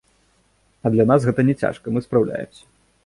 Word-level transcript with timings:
А 0.85 0.91
для 0.95 1.05
нас 1.11 1.27
гэта 1.29 1.45
не 1.49 1.55
цяжка, 1.67 1.85
мы 1.99 2.07
спраўляемся. 2.07 2.63